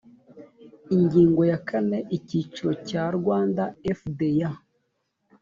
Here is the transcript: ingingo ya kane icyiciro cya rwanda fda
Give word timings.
ingingo 0.95 1.41
ya 1.51 1.59
kane 1.67 1.97
icyiciro 2.17 2.71
cya 2.87 3.03
rwanda 3.17 3.63
fda 3.99 4.49